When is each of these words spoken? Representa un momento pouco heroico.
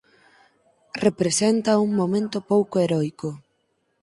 Representa 1.05 1.81
un 1.85 1.89
momento 2.01 2.37
pouco 2.51 2.75
heroico. 2.83 3.29